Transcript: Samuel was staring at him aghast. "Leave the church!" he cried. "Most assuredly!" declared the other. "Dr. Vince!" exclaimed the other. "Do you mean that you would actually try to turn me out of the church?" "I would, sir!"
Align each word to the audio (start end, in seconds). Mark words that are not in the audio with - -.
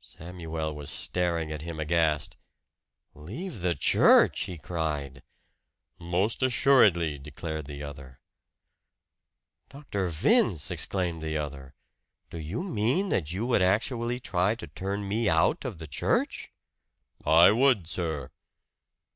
Samuel 0.00 0.74
was 0.74 0.90
staring 0.90 1.52
at 1.52 1.62
him 1.62 1.78
aghast. 1.78 2.36
"Leave 3.14 3.60
the 3.60 3.76
church!" 3.76 4.40
he 4.40 4.58
cried. 4.58 5.22
"Most 6.00 6.42
assuredly!" 6.42 7.16
declared 7.16 7.66
the 7.66 7.84
other. 7.84 8.18
"Dr. 9.68 10.08
Vince!" 10.08 10.72
exclaimed 10.72 11.22
the 11.22 11.38
other. 11.38 11.74
"Do 12.28 12.38
you 12.38 12.64
mean 12.64 13.10
that 13.10 13.30
you 13.32 13.46
would 13.46 13.62
actually 13.62 14.18
try 14.18 14.56
to 14.56 14.66
turn 14.66 15.06
me 15.06 15.28
out 15.28 15.64
of 15.64 15.78
the 15.78 15.86
church?" 15.86 16.50
"I 17.24 17.52
would, 17.52 17.86
sir!" 17.86 18.32